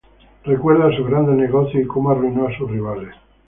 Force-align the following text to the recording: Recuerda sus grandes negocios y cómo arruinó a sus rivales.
Recuerda 0.45 0.89
sus 0.97 1.05
grandes 1.07 1.35
negocios 1.37 1.83
y 1.83 1.87
cómo 1.87 2.09
arruinó 2.09 2.47
a 2.47 2.57
sus 2.57 2.71
rivales. 2.71 3.13